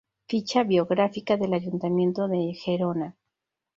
[0.27, 3.15] Ficha biográfica del ayuntamiento de Gerona